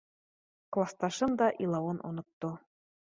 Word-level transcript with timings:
Класташым 0.73 1.31
да 1.39 1.47
илауын 1.63 1.99
онотто. 2.07 2.49